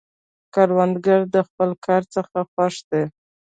کروندګر 0.53 1.19
د 1.35 1.35
خپل 1.47 1.69
کار 1.85 2.01
څخه 2.15 2.37
خوښ 2.51 2.75
دی 2.89 3.03